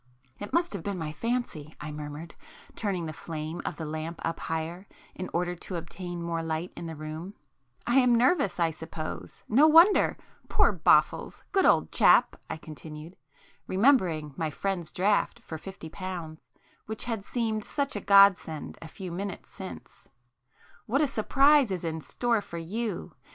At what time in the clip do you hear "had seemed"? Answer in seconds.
17.03-17.63